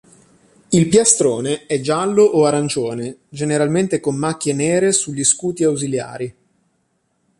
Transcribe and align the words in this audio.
Il 0.69 0.87
piastrone 0.87 1.67
è 1.67 1.79
giallo 1.79 2.23
o 2.23 2.45
arancione 2.45 3.17
generalmente 3.29 3.99
con 3.99 4.15
macchie 4.15 4.51
nere 4.51 4.93
sugli 4.93 5.23
scuti 5.23 5.63
ausiliari. 5.63 6.35